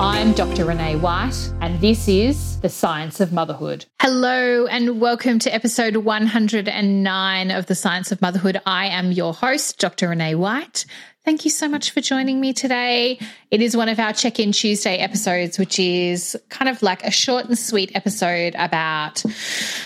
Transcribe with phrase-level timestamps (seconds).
[0.00, 0.64] I'm Dr.
[0.64, 3.86] Renee White, and this is The Science of Motherhood.
[4.00, 8.60] Hello, and welcome to episode 109 of The Science of Motherhood.
[8.64, 10.10] I am your host, Dr.
[10.10, 10.86] Renee White.
[11.28, 13.18] Thank you so much for joining me today.
[13.50, 17.10] It is one of our check in Tuesday episodes, which is kind of like a
[17.10, 19.22] short and sweet episode about,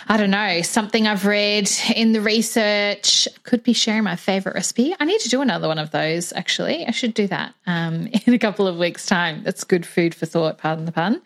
[0.06, 3.26] I don't know, something I've read in the research.
[3.42, 4.94] Could be sharing my favorite recipe.
[5.00, 6.86] I need to do another one of those, actually.
[6.86, 9.42] I should do that um, in a couple of weeks' time.
[9.42, 11.20] That's good food for thought, pardon the pun.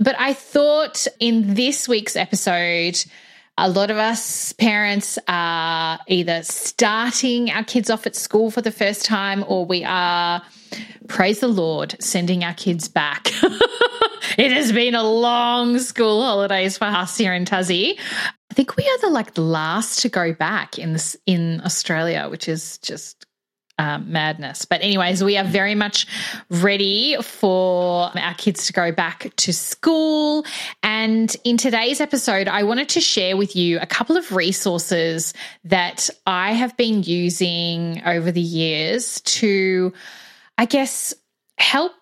[0.00, 3.04] But I thought in this week's episode,
[3.62, 8.70] a lot of us parents are either starting our kids off at school for the
[8.70, 10.42] first time or we are,
[11.08, 13.26] praise the Lord, sending our kids back.
[14.38, 17.98] it has been a long school holidays for us here in Tassie.
[18.50, 22.48] I think we are the like last to go back in this in Australia, which
[22.48, 23.26] is just
[23.80, 24.66] um, madness.
[24.66, 26.06] But, anyways, we are very much
[26.50, 30.44] ready for our kids to go back to school.
[30.82, 35.32] And in today's episode, I wanted to share with you a couple of resources
[35.64, 39.94] that I have been using over the years to,
[40.58, 41.14] I guess,
[41.56, 41.92] help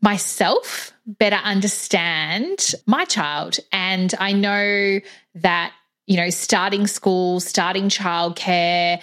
[0.00, 3.58] myself better understand my child.
[3.70, 4.98] And I know
[5.36, 5.72] that,
[6.08, 9.00] you know, starting school, starting childcare,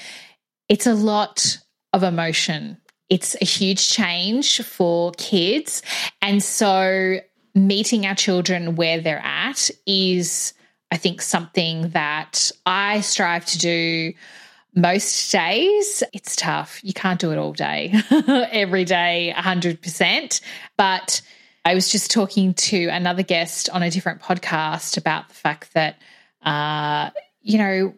[0.68, 1.60] it's a lot
[1.94, 2.78] of emotion.
[3.10, 5.82] It's a huge change for kids.
[6.22, 7.20] And so
[7.56, 10.54] meeting our children where they're at is,
[10.92, 14.14] I think, something that I strive to do
[14.76, 16.04] most days.
[16.14, 16.80] It's tough.
[16.84, 20.42] You can't do it all day, every day, 100%.
[20.78, 21.22] But
[21.66, 25.98] I was just talking to another guest on a different podcast about the fact that,
[26.44, 27.10] uh,
[27.42, 27.94] you know,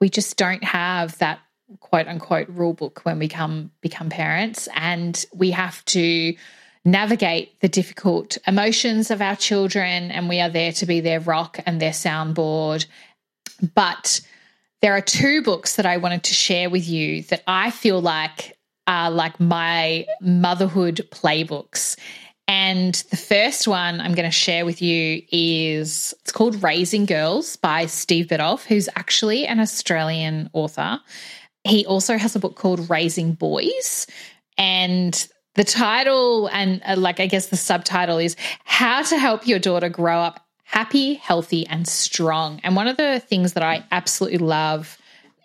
[0.00, 1.38] we just don't have that
[1.80, 4.68] quote unquote rule book when we come become parents.
[4.74, 6.34] And we have to
[6.84, 11.58] navigate the difficult emotions of our children and we are there to be their rock
[11.66, 12.86] and their soundboard.
[13.74, 14.20] But
[14.82, 18.56] there are two books that I wanted to share with you that I feel like
[18.86, 21.96] are like my motherhood playbooks.
[22.48, 27.56] And the first one I'm going to share with you is it's called Raising Girls
[27.56, 31.00] by Steve Biddulph, who's actually an Australian author.
[31.66, 34.06] He also has a book called Raising Boys.
[34.58, 39.58] And the title and uh, like I guess the subtitle is How to Help Your
[39.58, 42.60] Daughter Grow Up Happy, Healthy, and Strong.
[42.64, 44.98] And one of the things that I absolutely love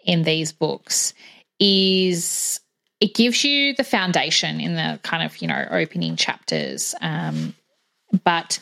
[0.04, 1.14] in these books
[1.60, 2.60] is
[3.00, 6.96] it gives you the foundation in the kind of, you know, opening chapters.
[7.02, 7.56] Um,
[8.24, 8.60] but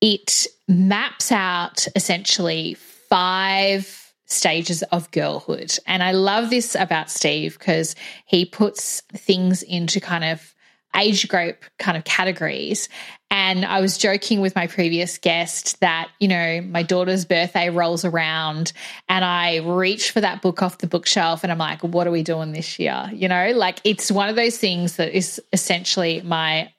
[0.00, 5.76] it maps out essentially five stages of girlhood.
[5.86, 7.94] And I love this about Steve because
[8.26, 10.54] he puts things into kind of
[10.96, 12.88] age group kind of categories.
[13.30, 18.04] And I was joking with my previous guest that, you know, my daughter's birthday rolls
[18.04, 18.72] around
[19.08, 22.22] and I reach for that book off the bookshelf and I'm like, what are we
[22.22, 23.10] doing this year?
[23.12, 26.70] You know, like it's one of those things that is essentially my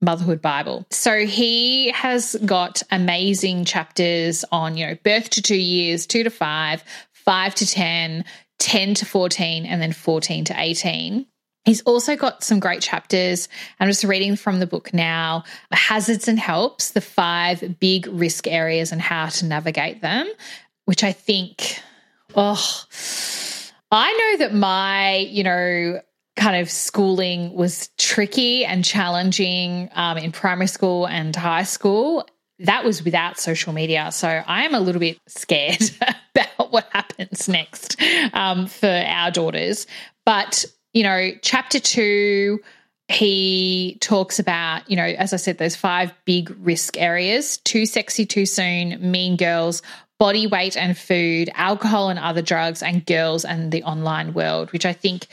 [0.00, 0.86] Motherhood Bible.
[0.90, 6.30] So he has got amazing chapters on, you know, birth to two years, two to
[6.30, 8.24] five, five to 10,
[8.58, 11.26] 10 to 14, and then 14 to 18.
[11.64, 13.48] He's also got some great chapters.
[13.78, 18.92] I'm just reading from the book now Hazards and Helps, the five big risk areas
[18.92, 20.26] and how to navigate them,
[20.86, 21.82] which I think,
[22.34, 22.84] oh,
[23.90, 26.00] I know that my, you know,
[26.38, 32.26] kind of schooling was tricky and challenging um, in primary school and high school.
[32.60, 34.10] That was without social media.
[34.12, 35.82] So I am a little bit scared
[36.34, 38.00] about what happens next
[38.32, 39.86] um, for our daughters.
[40.24, 42.60] But, you know, chapter two,
[43.08, 48.26] he talks about, you know, as I said, those five big risk areas too sexy
[48.26, 49.82] too soon, mean girls,
[50.20, 54.86] body weight and food, alcohol and other drugs, and girls and the online world, which
[54.86, 55.26] I think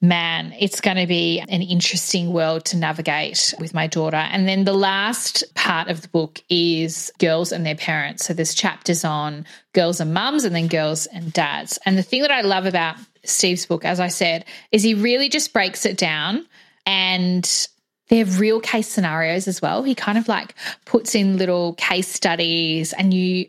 [0.00, 4.16] man, it's going to be an interesting world to navigate with my daughter.
[4.16, 8.26] And then the last part of the book is girls and their parents.
[8.26, 11.78] So there's chapters on girls and mums and then girls and dads.
[11.86, 15.28] And the thing that I love about Steve's book, as I said, is he really
[15.28, 16.46] just breaks it down
[16.84, 17.68] and
[18.08, 19.82] they're real case scenarios as well.
[19.82, 20.54] He kind of like
[20.84, 23.48] puts in little case studies and you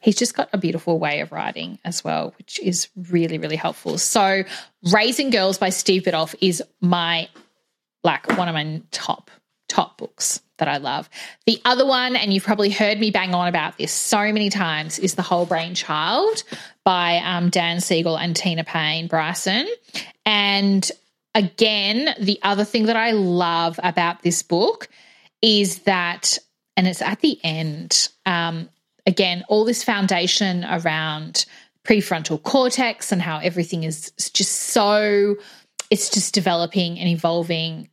[0.00, 3.98] he's just got a beautiful way of writing as well, which is really, really helpful.
[3.98, 4.44] So
[4.92, 7.28] Raising Girls by Steve Biddulph is my
[8.04, 9.30] like one of my top,
[9.68, 11.08] top books that I love.
[11.46, 14.98] The other one, and you've probably heard me bang on about this so many times,
[14.98, 16.42] is The Whole Brain Child
[16.84, 19.66] by um, Dan Siegel and Tina Payne Bryson.
[20.24, 20.90] And
[21.34, 24.88] again, the other thing that I love about this book
[25.42, 26.38] is that,
[26.76, 28.68] and it's at the end, um,
[29.08, 31.46] again, all this foundation around
[31.82, 35.36] prefrontal cortex and how everything is just so,
[35.90, 37.88] it's just developing and evolving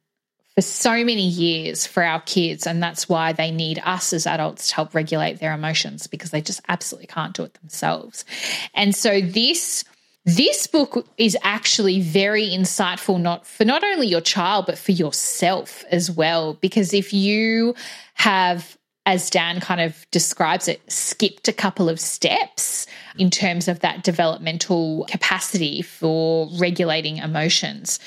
[0.55, 2.67] for so many years for our kids.
[2.67, 6.41] And that's why they need us as adults to help regulate their emotions because they
[6.41, 8.25] just absolutely can't do it themselves.
[8.73, 9.85] And so this
[10.27, 15.83] this book is actually very insightful not for not only your child but for yourself
[15.91, 17.75] as well because if you
[18.15, 18.75] have
[19.05, 22.87] as Dan kind of describes it skipped a couple of steps
[23.17, 27.99] in terms of that developmental capacity for regulating emotions.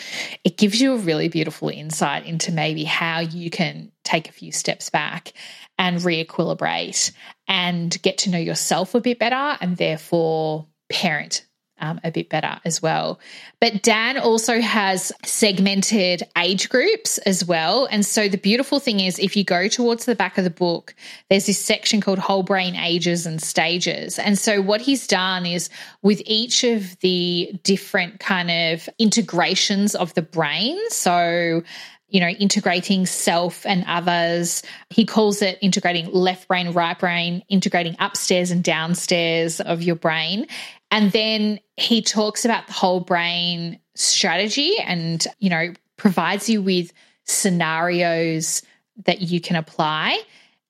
[0.45, 4.53] It gives you a really beautiful insight into maybe how you can take a few
[4.53, 5.33] steps back
[5.79, 7.12] and re-equilibrate
[7.47, 11.47] and get to know yourself a bit better and therefore parent
[11.80, 13.19] um, a bit better as well.
[13.60, 17.86] But Dan also has segmented age groups as well.
[17.90, 20.94] And so the beautiful thing is, if you go towards the back of the book,
[21.30, 24.19] there's this section called Whole Brain Ages and Stages.
[24.19, 25.70] And so what he's done is
[26.02, 30.78] with each of the different kind of integrations of the brain.
[30.90, 31.62] So
[32.08, 34.62] you know, integrating self and others.
[34.88, 40.46] He calls it integrating left brain, right brain, integrating upstairs and downstairs of your brain.
[40.90, 46.93] And then he talks about the whole brain strategy and, you know, provides you with
[47.25, 48.62] scenarios
[49.05, 50.20] that you can apply.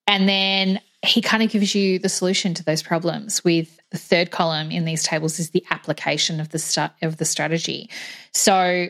[0.07, 4.31] And then he kind of gives you the solution to those problems with the third
[4.31, 7.89] column in these tables is the application of the st- of the strategy.
[8.35, 8.89] So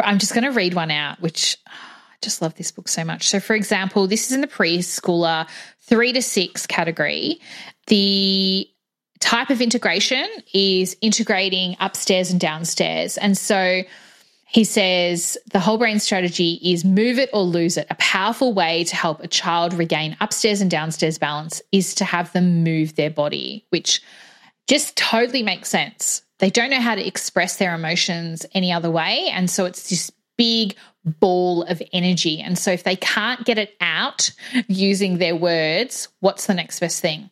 [0.00, 1.72] I'm just going to read one out which ah,
[2.12, 3.28] I just love this book so much.
[3.28, 5.48] So for example, this is in the preschooler
[5.80, 7.40] 3 to 6 category.
[7.86, 8.68] The
[9.20, 13.16] type of integration is integrating upstairs and downstairs.
[13.18, 13.82] And so
[14.48, 17.86] he says the whole brain strategy is move it or lose it.
[17.90, 22.32] A powerful way to help a child regain upstairs and downstairs balance is to have
[22.32, 24.00] them move their body, which
[24.68, 26.22] just totally makes sense.
[26.38, 29.28] They don't know how to express their emotions any other way.
[29.32, 32.40] And so it's this big ball of energy.
[32.40, 34.30] And so if they can't get it out
[34.68, 37.30] using their words, what's the next best thing?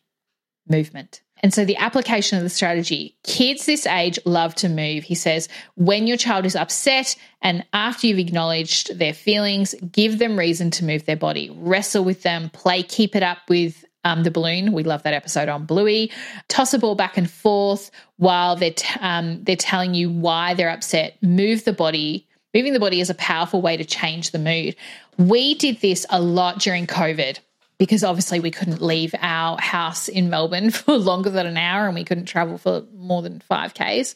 [0.67, 1.21] Movement.
[1.43, 5.03] And so the application of the strategy kids this age love to move.
[5.03, 10.39] He says, when your child is upset and after you've acknowledged their feelings, give them
[10.39, 14.31] reason to move their body, wrestle with them, play, keep it up with um, the
[14.31, 14.71] balloon.
[14.71, 16.11] We love that episode on Bluey.
[16.47, 20.69] Toss a ball back and forth while they're, t- um, they're telling you why they're
[20.69, 21.21] upset.
[21.21, 22.27] Move the body.
[22.53, 24.75] Moving the body is a powerful way to change the mood.
[25.17, 27.39] We did this a lot during COVID
[27.77, 31.95] because obviously we couldn't leave our house in Melbourne for longer than an hour and
[31.95, 34.15] we couldn't travel for more than 5Ks.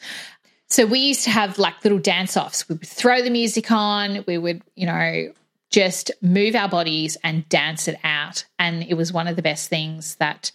[0.68, 2.70] So we used to have like little dance offs.
[2.70, 5.34] We would throw the music on, we would, you know,
[5.72, 8.46] just move our bodies and dance it out.
[8.58, 10.52] And it was one of the best things that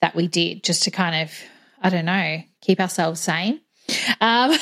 [0.00, 1.32] that we did just to kind of,
[1.80, 3.60] I don't know, keep ourselves sane.
[4.20, 4.56] Um,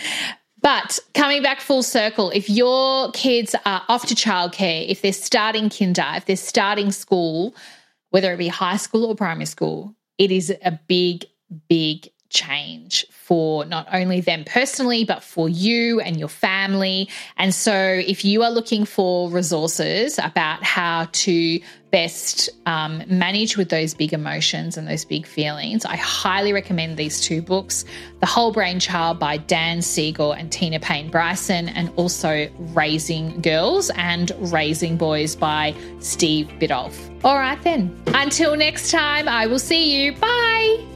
[0.66, 5.70] But coming back full circle, if your kids are off to childcare, if they're starting
[5.70, 7.54] kinder, if they're starting school,
[8.10, 11.24] whether it be high school or primary school, it is a big,
[11.68, 17.08] big change for not only them personally, but for you and your family.
[17.36, 23.70] And so, if you are looking for resources about how to best um, manage with
[23.70, 27.84] those big emotions and those big feelings, I highly recommend these two books
[28.20, 33.90] The Whole Brain Child by Dan Siegel and Tina Payne Bryson, and also Raising Girls
[33.96, 37.24] and Raising Boys by Steve Biddulph.
[37.24, 37.96] All right, then.
[38.08, 40.12] Until next time, I will see you.
[40.12, 40.95] Bye.